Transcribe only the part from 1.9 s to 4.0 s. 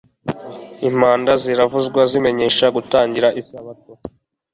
zimenyesha gutangira isabato.